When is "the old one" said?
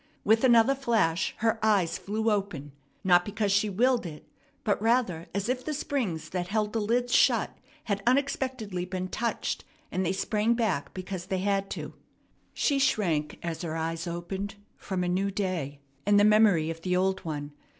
16.81-17.51